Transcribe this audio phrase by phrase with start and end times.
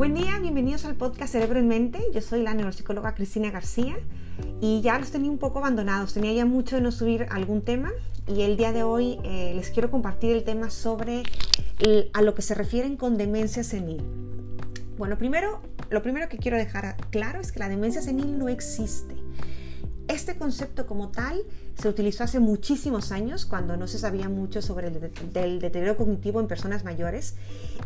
[0.00, 2.00] Buen día, bienvenidos al podcast Cerebro en Mente.
[2.14, 3.98] Yo soy la neuropsicóloga Cristina García
[4.58, 6.14] y ya los tenía un poco abandonados.
[6.14, 7.90] Tenía ya mucho de no subir algún tema
[8.26, 11.22] y el día de hoy eh, les quiero compartir el tema sobre
[12.14, 14.02] a lo que se refieren con demencia senil.
[14.96, 15.60] Bueno, primero,
[15.90, 19.19] lo primero que quiero dejar claro es que la demencia senil no existe.
[20.10, 21.40] Este concepto como tal
[21.80, 26.48] se utilizó hace muchísimos años cuando no se sabía mucho sobre el, deterioro cognitivo en
[26.48, 27.36] personas mayores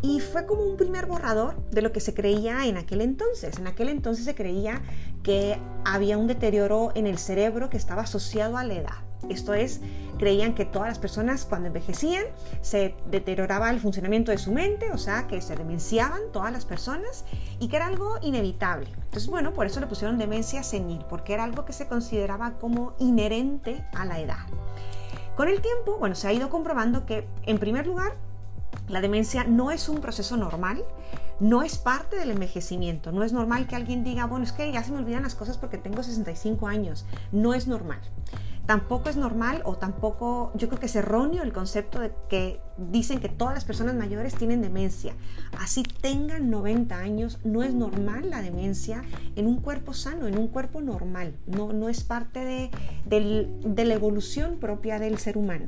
[0.01, 3.59] y fue como un primer borrador de lo que se creía en aquel entonces.
[3.59, 4.81] En aquel entonces se creía
[5.23, 9.14] que había un deterioro en el cerebro que estaba asociado a la edad.
[9.29, 9.81] Esto es,
[10.19, 12.25] creían que todas las personas cuando envejecían
[12.61, 17.25] se deterioraba el funcionamiento de su mente, o sea, que se demenciaban todas las personas
[17.59, 18.89] y que era algo inevitable.
[18.95, 22.95] Entonces, bueno, por eso le pusieron demencia senil, porque era algo que se consideraba como
[22.99, 24.47] inherente a la edad.
[25.37, 28.13] Con el tiempo, bueno, se ha ido comprobando que, en primer lugar,
[28.89, 30.85] la demencia no es un proceso normal,
[31.41, 33.11] no es parte del envejecimiento.
[33.11, 35.59] No es normal que alguien diga, bueno, es que ya se me olvidan las cosas
[35.59, 37.05] porque tengo 65 años.
[37.33, 38.01] No es normal.
[38.67, 43.21] Tampoco es normal o tampoco, yo creo que es erróneo el concepto de que dicen
[43.21, 45.13] que todas las personas mayores tienen demencia.
[45.59, 49.03] Así tengan 90 años, no es normal la demencia
[49.37, 51.35] en un cuerpo sano, en un cuerpo normal.
[51.47, 52.71] No, no es parte
[53.11, 55.67] de, la evolución propia del ser humano.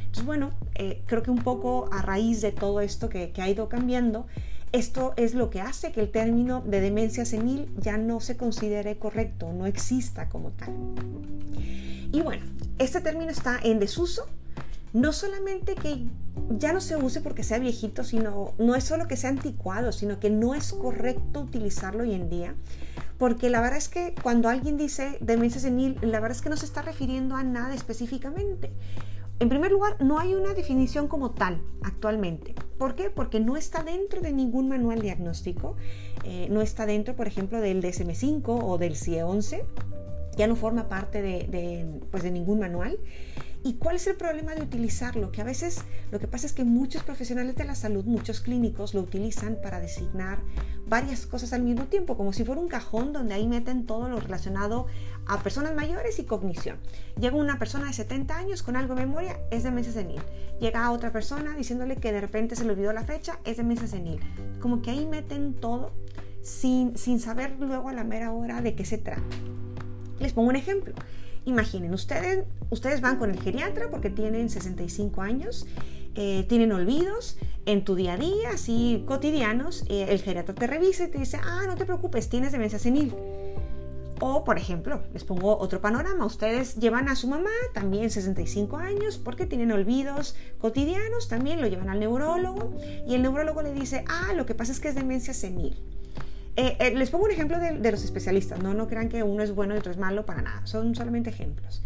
[0.00, 3.68] Entonces, bueno, eh, creo que un poco a raíz de todo esto que ha ido
[3.68, 4.26] cambiando,
[4.72, 8.98] esto es lo que hace que el término de demencia senil ya no se considere
[8.98, 10.74] correcto, no exista como tal.
[12.12, 12.44] Y bueno,
[12.78, 14.26] este término está en desuso.
[14.92, 16.06] No solamente que
[16.50, 20.18] ya no se use porque sea viejito, sino no es solo que sea anticuado, sino
[20.18, 22.54] que no es correcto utilizarlo hoy en día.
[23.18, 26.56] Porque la verdad es que cuando alguien dice demencia senil, la verdad es que no
[26.56, 28.72] se está refiriendo a nada específicamente.
[29.40, 32.54] En primer lugar, no hay una definición como tal actualmente.
[32.78, 33.10] ¿Por qué?
[33.10, 35.76] Porque no está dentro de ningún manual diagnóstico.
[36.24, 39.64] Eh, no está dentro, por ejemplo, del DSM5 o del CIE-11
[40.38, 42.98] ya no forma parte de, pues de ningún manual.
[43.64, 45.32] ¿Y cuál es el problema de utilizarlo?
[45.32, 45.82] Que a veces
[46.12, 49.80] lo que pasa es que muchos profesionales de la salud, muchos clínicos lo utilizan para
[49.80, 50.38] designar
[50.86, 54.20] varias cosas al mismo tiempo, como si fuera un cajón donde ahí meten todo lo
[54.20, 54.86] relacionado
[55.26, 56.78] a personas mayores y cognición.
[57.20, 60.22] Llega una persona de 70 años con algo de memoria, es demencia senil.
[60.60, 64.20] Llega otra persona diciéndole que de repente se le olvidó la fecha, es demencia senil.
[64.60, 65.90] Como que ahí meten todo
[66.42, 69.24] sin, sin saber luego a la mera hora de qué se trata.
[70.20, 70.94] Les pongo un ejemplo.
[71.44, 75.66] Imaginen, ustedes, ustedes van con el geriatra porque tienen 65 años,
[76.14, 81.08] eh, tienen olvidos en tu día a día, así cotidianos, el geriatra te revisa y
[81.08, 83.14] te dice, ah, no te preocupes, tienes demencia senil.
[84.20, 89.16] O, por ejemplo, les pongo otro panorama, ustedes llevan a su mamá, también 65 años,
[89.16, 92.74] porque tienen olvidos cotidianos, también lo llevan al neurólogo
[93.06, 95.80] y el neurólogo le dice, ah, lo que pasa es que es demencia senil.
[96.58, 98.74] Eh, eh, les pongo un ejemplo de, los especialistas, ¿no?
[98.74, 101.84] no crean que uno es bueno y otro es malo para nada, son solamente ejemplos.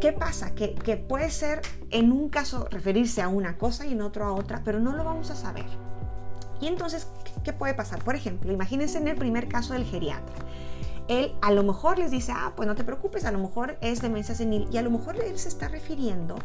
[0.00, 0.54] ¿Qué pasa?
[0.54, 0.68] Que,
[1.08, 4.78] puede ser en un caso referirse a una cosa y en otro a otra, pero
[4.78, 5.64] no lo vamos a saber.
[6.60, 7.08] Y entonces,
[7.42, 8.04] ¿qué puede pasar?
[8.04, 10.36] Por ejemplo, imagínense en el primer caso del geriatra.
[11.08, 14.02] Él a lo mejor les dice, ah, pues no te preocupes, a lo mejor es
[14.02, 16.36] demencia senil y a lo mejor él se está refiriendo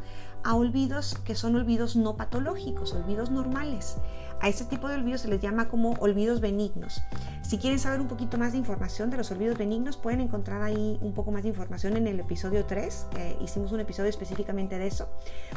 [0.43, 3.97] a olvidos que son olvidos no patológicos, olvidos normales.
[4.41, 7.01] A este tipo de olvidos se les llama como olvidos benignos.
[7.43, 10.97] Si quieren saber un poquito más de información de los olvidos benignos, pueden encontrar ahí
[11.01, 13.07] un poco más de información en el episodio 3.
[13.41, 15.07] hicimos un episodio específicamente de eso.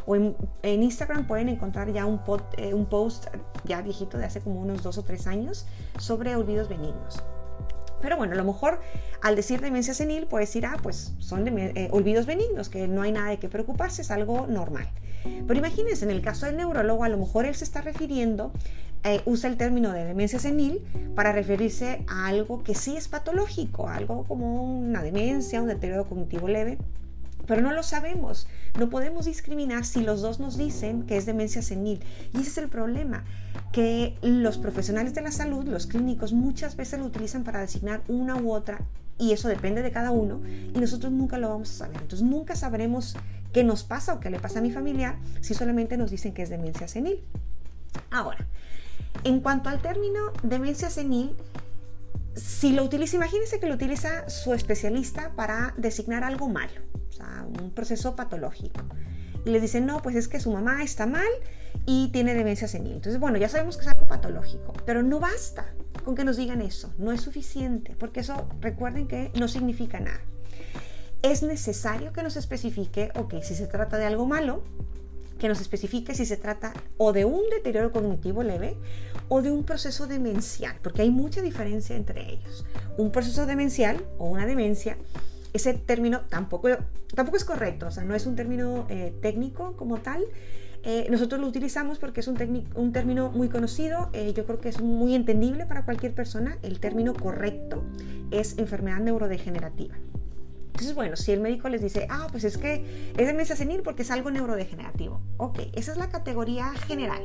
[0.07, 2.21] O en, Instagram pueden encontrar ya un,
[2.59, 3.27] eh, un post
[3.65, 5.67] ya viejito de hace como unos dos o tres años
[5.99, 7.25] sobre olvidos benignos.
[8.01, 8.81] Pero bueno, a lo mejor
[9.23, 13.13] al decir demencia senil puedes decir, ah, pues son eh, olvidos benignos, que no hay
[13.13, 14.89] nada de qué preocuparse, es algo normal.
[15.47, 18.53] Pero imagínense, en el caso del neurólogo, a lo mejor él se está refiriendo,
[19.05, 20.81] eh, usa el término de demencia senil
[21.15, 26.49] para referirse a algo que sí es patológico, algo como una demencia, un deterioro cognitivo
[26.49, 26.79] leve,
[27.47, 28.47] pero no lo sabemos.
[28.79, 32.03] No podemos discriminar si los dos nos dicen que es demencia senil.
[32.33, 33.25] Y ese es el problema,
[33.73, 38.37] que los profesionales de la salud, los clínicos, muchas veces lo utilizan para designar una
[38.37, 38.81] u otra
[39.19, 42.03] y eso depende de cada uno y nosotros nunca lo vamos a saber.
[42.03, 43.17] Entonces nunca sabremos
[43.53, 46.43] qué nos pasa o qué le pasa a mi familiar si solamente nos dicen que
[46.43, 47.23] es demencia senil.
[48.11, 48.47] Ahora,
[49.25, 51.35] en cuanto al término demencia senil,
[52.35, 56.83] si lo utiliza, imagínense que lo utiliza su especialista para designar algo malo,
[57.61, 58.83] un proceso patológico.
[59.45, 61.29] Y le dicen, no, pues es que su mamá está mal
[61.85, 62.95] y tiene demencia senil.
[62.95, 65.73] Entonces, bueno, ya sabemos que es algo patológico, pero no basta
[66.05, 70.21] con que nos digan eso, no es suficiente, porque eso recuerden que no significa nada.
[71.23, 74.63] Es necesario que nos especifique, ok, si se trata de algo malo,
[75.39, 78.77] que nos especifique si se trata o de un deterioro cognitivo leve
[79.29, 82.65] o de un proceso demencial, porque hay mucha diferencia entre ellos.
[82.97, 84.97] Un proceso demencial o una demencia,
[85.53, 86.69] ese término tampoco,
[87.15, 90.25] tampoco es correcto, o sea, no es un término eh, técnico como tal.
[90.83, 92.37] Eh, nosotros lo utilizamos porque es un,
[92.77, 96.59] un término muy conocido, eh, yo creo que es muy entendible para cualquier persona.
[96.63, 97.83] El término correcto
[98.31, 99.97] es enfermedad neurodegenerativa.
[100.77, 104.03] Entonces, bueno, si el médico les dice, ah, pues es que es demencia senil porque
[104.03, 105.23] es algo neurodegenerativo.
[105.39, 107.23] Ok, esa es la categoría general.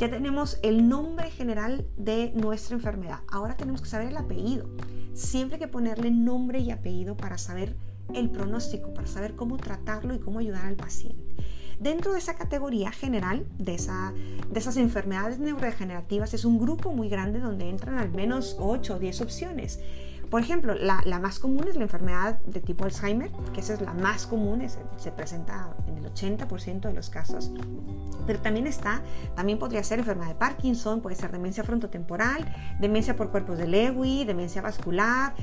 [0.00, 3.18] Ya tenemos el nombre general de nuestra enfermedad.
[3.30, 4.66] Ahora tenemos que saber el apellido.
[5.12, 7.76] Siempre hay que ponerle nombre y apellido para saber
[8.14, 11.36] el pronóstico, para saber cómo tratarlo y cómo ayudar al paciente.
[11.78, 14.14] Dentro de esa categoría general, de, esa,
[14.50, 18.98] de esas enfermedades neurodegenerativas, es un grupo muy grande donde entran al menos 8 o
[18.98, 19.80] 10 opciones.
[20.30, 23.94] Por ejemplo, la, más común es la enfermedad de tipo Alzheimer, que esa es la
[23.94, 24.64] más común,
[24.96, 27.50] se presenta en el 80% de los casos.
[28.26, 29.02] Pero también está,
[29.34, 32.46] también podría ser enfermedad de Parkinson, puede ser demencia frontotemporal,
[32.78, 35.34] demencia por cuerpos de Lewy, demencia vascular,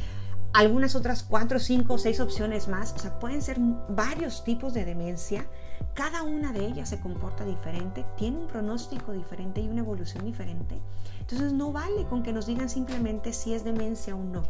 [0.54, 2.94] algunas otras cuatro, cinco, seis opciones más.
[2.94, 3.58] O sea, pueden ser
[3.90, 5.46] varios tipos de demencia.
[5.94, 10.80] Cada una de ellas se comporta diferente, tiene un pronóstico diferente y una evolución diferente.
[11.30, 14.44] Entonces no vale con que nos digan simplemente si es demencia o no.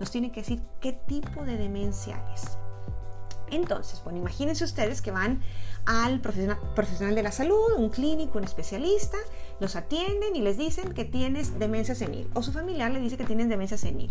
[0.00, 2.58] Nos tienen que decir qué tipo de demencia es.
[3.52, 5.42] Entonces, bueno, imagínense ustedes que van
[5.86, 9.16] al profesional, de la salud, un clínico, un especialista,
[9.60, 13.26] los atienden y les dicen que tienes demencia senil o su familiar le dice que
[13.26, 14.10] tienen demencia senil.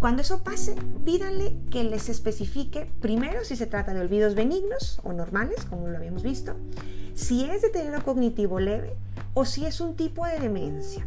[0.00, 0.74] Cuando eso pase,
[1.06, 5.96] pídanle que les especifique primero si se trata de olvidos benignos o normales, como lo
[5.96, 6.56] habíamos visto,
[7.14, 8.94] si es deterioro cognitivo leve
[9.32, 11.06] o si es un tipo de demencia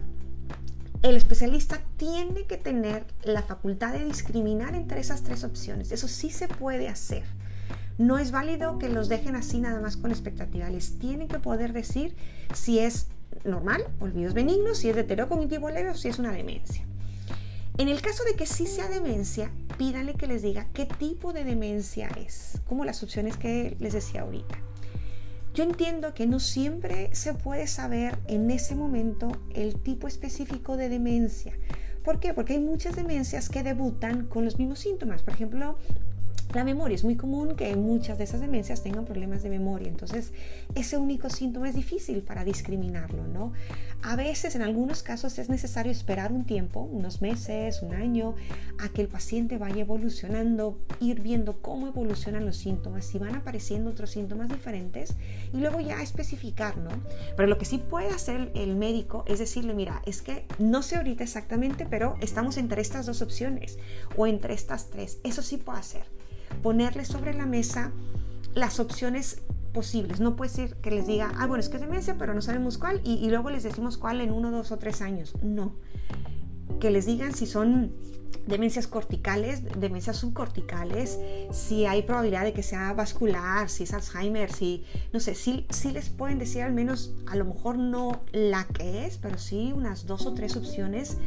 [1.03, 5.91] el especialista tiene que tener la facultad de discriminar entre esas tres opciones.
[5.91, 7.23] Eso sí se puede hacer.
[7.97, 10.69] No es válido que los dejen así nada más con expectativa.
[10.69, 12.15] Les tienen que poder decir
[12.53, 13.07] si es
[13.43, 16.85] normal, olvidos benignos, si es deterioro cognitivo leve o si es una demencia.
[17.77, 21.43] En el caso de que sí sea demencia, pídale que les diga qué tipo de
[21.43, 24.59] demencia es, como las opciones que les decía ahorita.
[25.53, 30.87] Yo entiendo que no siempre se puede saber en ese momento el tipo específico de
[30.87, 31.53] demencia.
[32.05, 32.33] ¿Por qué?
[32.33, 35.23] Porque hay muchas demencias que debutan con los mismos síntomas.
[35.23, 35.77] Por ejemplo,
[36.53, 40.33] la memoria es muy común que muchas de esas demencias tengan problemas de memoria, entonces
[40.75, 43.53] ese único síntoma es difícil para discriminarlo, ¿no?
[44.03, 48.35] A veces, en algunos casos, es necesario esperar un tiempo, unos meses, un año,
[48.79, 53.91] a que el paciente vaya evolucionando, ir viendo cómo evolucionan los síntomas, si van apareciendo
[53.91, 55.15] otros síntomas diferentes
[55.53, 56.71] y luego ya especificar.
[57.35, 60.95] Pero lo que sí puede hacer el médico es decirle, mira, es que no sé
[60.95, 63.77] ahorita exactamente, pero estamos entre estas dos opciones
[64.15, 66.20] o entre estas tres, eso sí puede hacer
[66.61, 67.91] ponerles sobre la mesa
[68.53, 69.41] las opciones
[69.73, 70.19] posibles.
[70.19, 72.77] No puede ser que les diga, ah, bueno, es que es demencia, pero no sabemos
[72.77, 75.33] cuál, y, luego les decimos cuál en uno, dos o tres años.
[75.41, 75.75] No.
[76.79, 77.93] Que les digan si son
[78.47, 81.19] demencias corticales, demencias subcorticales,
[81.51, 84.83] si hay probabilidad de que sea vascular, si es Alzheimer, si,
[85.13, 89.05] no sé, sí, sí les pueden decir al menos, a lo mejor no la que
[89.05, 91.17] es, pero sí unas dos o tres opciones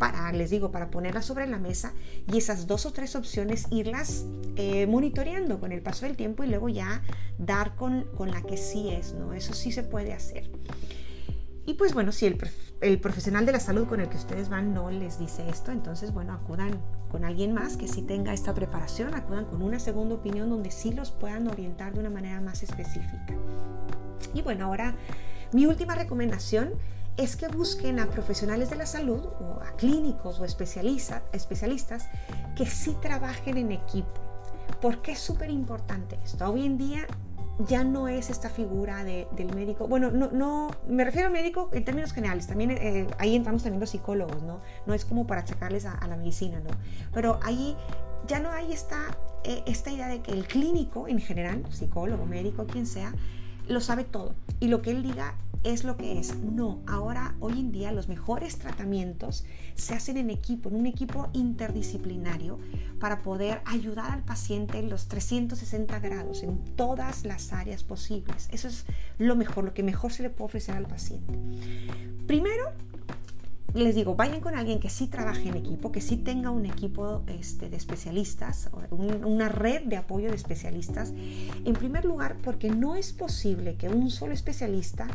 [0.00, 1.92] para, les digo, para ponerlas sobre la mesa
[2.26, 4.24] y esas dos o tres opciones irlas
[4.56, 7.02] eh, monitoreando con el paso del tiempo y luego ya
[7.38, 9.34] dar con, con, la que sí es, ¿no?
[9.34, 10.50] Eso sí se puede hacer.
[11.66, 14.90] Y pues bueno, si el, profesional de la salud con el que ustedes van no
[14.90, 16.80] les dice esto, entonces bueno, acudan
[17.10, 20.92] con alguien más que sí tenga esta preparación, acudan con una segunda opinión donde sí
[20.94, 23.36] los puedan orientar de una manera más específica.
[24.32, 24.96] Y bueno, ahora
[25.52, 26.72] mi última recomendación
[27.16, 32.08] es que busquen a profesionales de la salud o a clínicos o especialistas
[32.56, 34.20] que sí trabajen en equipo.
[34.80, 36.48] ¿Por qué es súper importante esto?
[36.50, 37.06] Hoy en día
[37.66, 39.86] ya no es esta figura del médico.
[39.86, 42.46] Bueno, no, no, me refiero al médico en términos generales.
[42.46, 44.60] También eh, ahí entramos también los psicólogos, ¿no?
[44.86, 46.70] No es como para achacarles a, la medicina, ¿no?
[47.12, 47.76] Pero ahí
[48.26, 52.66] ya no hay esta, eh, esta idea de que el clínico en general, psicólogo, médico,
[52.66, 53.12] quien sea,
[53.68, 54.34] lo sabe todo.
[54.60, 56.36] Y lo que él diga es lo que es.
[56.36, 61.28] No, ahora, hoy en día, los mejores tratamientos se hacen en equipo, en un equipo
[61.32, 62.58] interdisciplinario,
[62.98, 68.48] para poder ayudar al paciente en los 360 grados, en todas las áreas posibles.
[68.52, 68.86] Eso es
[69.18, 71.38] lo mejor, lo que mejor se le puede ofrecer al paciente.
[72.26, 72.72] Primero,
[73.74, 77.22] les digo, vayan con alguien que sí trabaje en equipo, que sí tenga un equipo
[77.26, 81.12] este, de especialistas, una red de apoyo de especialistas.
[81.64, 85.06] En primer lugar, porque no es posible que un solo especialista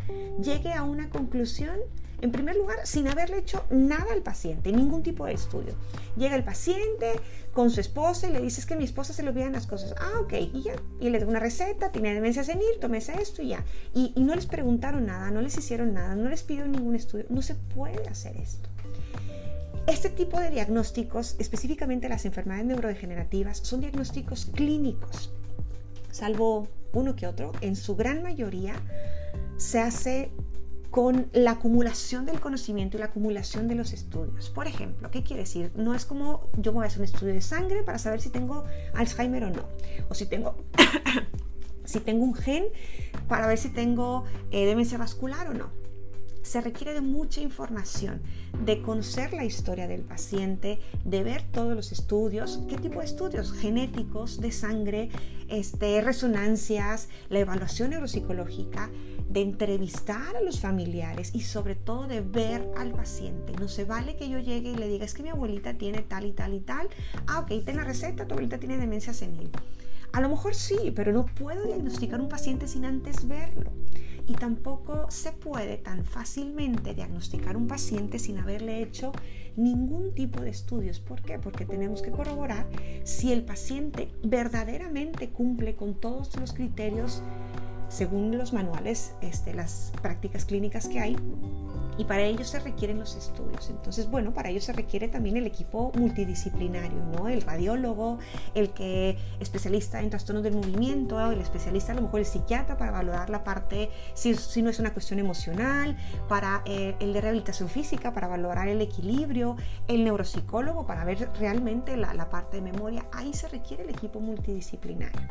[0.42, 1.78] llegue a una conclusión
[2.22, 5.76] en primer lugar, sin haberle hecho nada al paciente, ningún tipo de estudio.
[6.16, 7.12] Llega el paciente
[7.54, 9.94] con su esposa y le dices que mi esposa se le olvidan las cosas.
[10.00, 10.76] Ah, ok, y ya.
[11.00, 13.64] Y le da una receta, tiene demencia senil, tómese esto y ya.
[13.94, 17.26] Y, y no les preguntaron nada, no les hicieron nada, no les pidieron ningún estudio.
[17.30, 18.45] No se puede hacer esto.
[19.88, 25.32] Este tipo de diagnósticos, específicamente las enfermedades neurodegenerativas, son diagnósticos clínicos,
[26.12, 27.52] salvo uno que otro.
[27.62, 28.74] En su gran mayoría
[29.58, 30.32] se hace
[30.90, 34.50] con la acumulación del conocimiento y la acumulación de los estudios.
[34.50, 35.72] Por ejemplo, ¿qué quiere decir?
[35.76, 38.64] No es como yo voy a hacer un estudio de sangre para saber si tengo
[38.96, 39.68] Alzheimer o no,
[40.10, 40.56] o si tengo,
[41.86, 42.66] si tengo un gen
[43.28, 45.85] para ver si tengo eh, demencia vascular o no
[46.46, 48.22] se requiere de mucha información,
[48.64, 53.52] de conocer la historia del paciente, de ver todos los estudios, qué tipo de estudios
[53.52, 55.10] genéticos, de sangre,
[55.50, 58.92] este, resonancias, la evaluación neuropsicológica,
[59.28, 63.54] de entrevistar a los familiares y sobre todo de ver al paciente.
[63.60, 66.26] No se vale que yo llegue y le diga, es que mi abuelita tiene tal
[66.26, 66.90] y tal y tal.
[67.26, 69.50] Ah, ok, ten la receta, tu abuelita tiene demencia senil.
[70.14, 73.72] A lo mejor sí, pero no puedo diagnosticar un paciente sin antes verlo
[74.28, 79.12] y tampoco se puede tan fácilmente diagnosticar un paciente sin haberle hecho
[79.56, 81.00] ningún tipo de estudios.
[81.00, 81.40] ¿Por qué?
[81.40, 82.68] Porque tenemos que corroborar
[83.04, 87.22] si el paciente verdaderamente cumple con todos los criterios
[87.88, 91.16] según los manuales, este, las prácticas clínicas que hay
[91.98, 93.70] y para ello se requieren los estudios.
[93.70, 97.28] Entonces, bueno, para ello se requiere también el equipo multidisciplinario, ¿no?
[97.30, 98.20] El radiólogo,
[98.54, 102.92] el que especialista en trastornos del movimiento, el especialista a lo mejor el psiquiatra para
[102.92, 105.98] valorar la parte, si, si no es una cuestión emocional,
[106.28, 109.56] para eh, el de rehabilitación física, para valorar el equilibrio,
[109.88, 113.06] el neuropsicólogo para ver realmente la, parte de memoria.
[113.12, 115.22] Ahí se requiere el equipo multidisciplinario.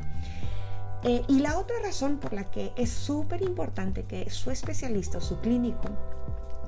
[1.03, 5.21] Eh, y la otra razón por la que es súper importante que su especialista o
[5.21, 5.91] su clínico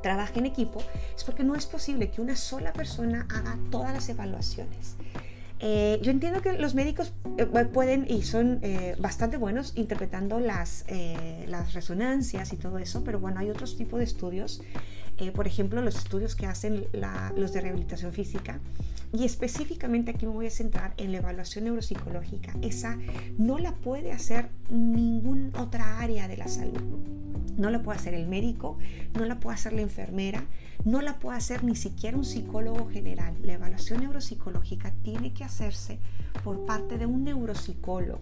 [0.02, 0.82] trabaje en equipo
[1.16, 4.96] es porque no es posible que una sola persona haga todas las evaluaciones.
[5.58, 10.84] Eh, yo entiendo que los médicos eh, pueden y son eh, bastante buenos interpretando las,
[11.46, 14.62] las resonancias y todo eso, pero bueno, hay otros tipos de estudios,
[15.34, 16.86] por ejemplo, los estudios que hacen
[17.36, 18.60] los de rehabilitación física,
[19.12, 22.52] y específicamente aquí me voy a centrar en la evaluación neuropsicológica.
[22.60, 22.98] Esa
[23.38, 27.25] no la puede hacer ninguna otra área de la salud.
[27.56, 28.78] No la puede hacer el médico,
[29.14, 30.44] no la puede hacer la enfermera,
[30.84, 33.34] no la puede hacer ni siquiera un psicólogo general.
[33.42, 35.98] La evaluación neuropsicológica tiene que hacerse
[36.44, 38.20] por parte de un neuropsicólogo.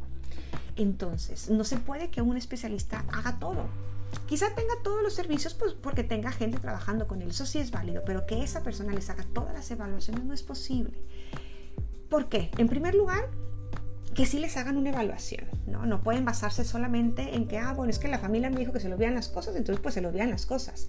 [0.77, 3.67] Entonces, no se puede que un especialista haga todo.
[4.27, 7.71] Quizá tenga todos los servicios pues, porque tenga gente trabajando con él, eso sí es
[7.71, 11.03] válido, pero que esa persona les haga todas las evaluaciones no es posible.
[12.09, 12.51] ¿Por qué?
[12.59, 13.29] En primer lugar,
[14.15, 15.87] que sí les hagan una evaluación, ¿no?
[15.87, 18.81] No pueden basarse solamente en que, ah, bueno, es que la familia me dijo que
[18.81, 20.89] se lo vean las cosas, entonces pues se lo vean las cosas.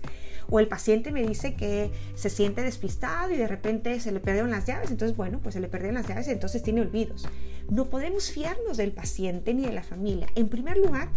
[0.50, 4.52] O el paciente me dice que se siente despistado y de repente se le perdieron
[4.52, 7.28] las llaves, entonces bueno, pues se le perdieron las llaves entonces tiene olvidos.
[7.70, 10.28] No podemos fiarnos del paciente ni de la familia.
[10.36, 11.10] En primer lugar,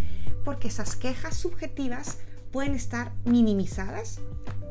[0.45, 2.19] porque esas quejas subjetivas
[2.51, 4.21] pueden estar minimizadas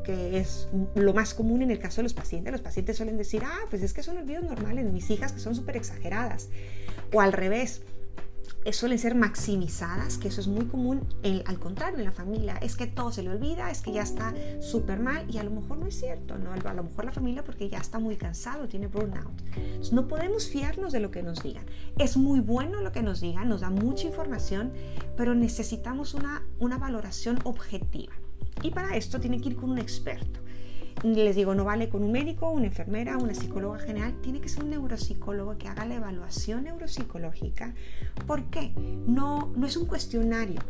[0.04, 2.50] que es lo más común en el caso de los pacientes.
[2.50, 5.54] Los pacientes suelen decir, ah, pues es que son olvidos normales, mis hijas que son
[5.54, 6.48] súper exageradas.
[7.12, 7.82] O al revés,
[8.72, 11.06] suelen ser maximizadas, que eso es muy común,
[11.46, 14.34] al contrario, en la familia, es que todo se le olvida, es que ya está
[14.60, 16.52] súper mal y a lo mejor no es cierto, ¿no?
[16.52, 19.32] a lo mejor la familia porque ya está muy cansado, tiene burnout.
[19.56, 21.64] Entonces, no podemos fiarnos de lo que nos digan.
[21.98, 24.72] Es muy bueno lo que nos digan, nos da mucha información,
[25.16, 28.12] pero necesitamos una, una valoración objetiva.
[28.62, 30.40] Y para esto tiene que ir con un experto.
[31.04, 34.64] Les digo, no vale con un médico, una enfermera, una psicóloga general, tiene que ser
[34.64, 37.74] un neuropsicólogo que haga la evaluación neuropsicológica.
[38.26, 38.72] ¿Por qué?
[39.06, 40.60] No, no es un cuestionario.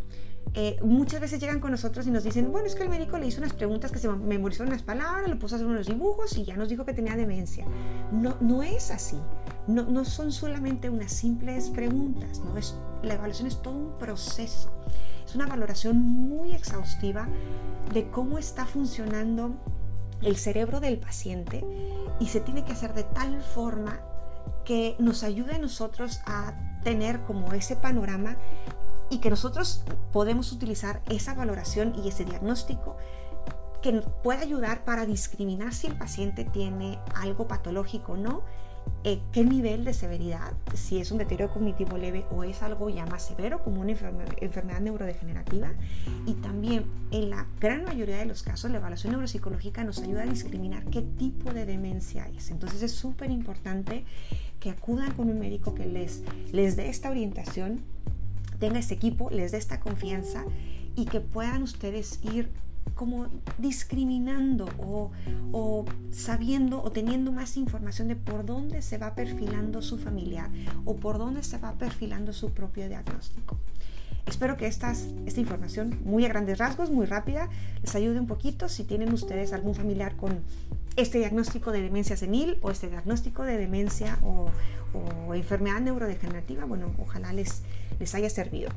[0.55, 3.27] Eh, muchas veces llegan con nosotros y nos dicen, bueno, es que el médico le
[3.27, 6.45] hizo unas preguntas que se memorizó unas palabras, le puso a hacer unos dibujos y
[6.45, 7.65] ya nos dijo que tenía demencia.
[8.13, 9.17] No, no es así.
[9.67, 12.57] No, no son solamente unas simples preguntas, ¿no?
[12.57, 14.71] es, la evaluación es todo un proceso.
[15.27, 17.29] Es una valoración muy exhaustiva
[17.93, 19.55] de cómo está funcionando
[20.23, 21.65] el cerebro del paciente
[22.21, 24.01] y se tiene que hacer de tal forma
[24.65, 28.37] que nos ayude a nosotros a tener como ese panorama
[29.11, 32.97] y que nosotros podemos utilizar esa valoración y ese diagnóstico
[33.83, 38.43] que pueda ayudar para discriminar si el paciente tiene algo patológico o no
[39.05, 43.07] eh, qué nivel de severidad, si es un deterioro cognitivo leve o es algo ya
[43.07, 45.73] más severo como una enfermedad neurodegenerativa.
[46.27, 50.27] Y también en la gran mayoría de los casos la evaluación neuropsicológica nos ayuda a
[50.27, 52.51] discriminar qué tipo de demencia es.
[52.51, 54.05] Entonces es súper importante
[54.61, 57.81] que acudan con un médico que les, les dé esta orientación,
[58.59, 60.45] tenga este equipo, les dé esta confianza
[60.97, 62.51] y que puedan ustedes ir
[62.99, 63.29] como
[63.59, 64.67] discriminando
[65.53, 70.51] o, sabiendo o teniendo más información de por dónde se va perfilando su familiar
[70.85, 73.57] o por dónde se va perfilando su propio diagnóstico.
[74.27, 74.93] Espero que esta
[75.37, 77.49] información, muy a grandes rasgos, muy rápida,
[77.83, 80.41] les ayude un poquito si tienen ustedes algún familiar con
[80.97, 84.51] este diagnóstico de demencia senil o este diagnóstico de demencia o,
[84.93, 86.65] o enfermedad neurodegenerativa.
[86.65, 87.63] Bueno, ojalá les,
[88.01, 88.71] les haya servido.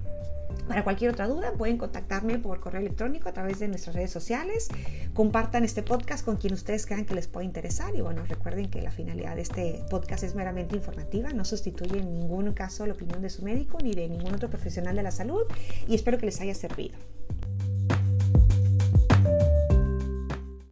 [0.72, 4.70] Para cualquier otra duda pueden contactarme por correo electrónico a través de nuestras redes sociales.
[5.14, 8.82] Compartan este podcast con quien ustedes crean que les pueda interesar y bueno, recuerden que
[8.82, 13.22] la finalidad de este podcast es meramente informativa, no sustituye en ningún caso la opinión
[13.22, 15.42] de su médico ni de ningún otro profesional de la salud
[15.90, 16.96] y espero que les haya servido.